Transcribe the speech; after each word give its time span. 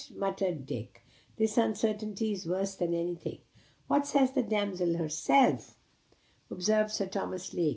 muttered 0.15 0.65
Dick. 0.65 1.03
"This 1.37 1.59
uncertainty 1.59 2.31
is 2.31 2.47
worse 2.47 2.73
than 2.73 2.91
anything." 2.91 3.41
"What 3.85 4.07
says 4.07 4.31
the 4.31 4.41
damsel 4.41 4.95
herself," 4.97 5.77
observed 6.49 6.89
Sir 6.89 7.05
Thomas 7.05 7.53
Lake. 7.53 7.69